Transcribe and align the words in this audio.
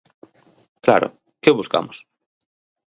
Claro, 0.85 1.07
¿que 1.41 1.57
buscamos? 1.59 1.97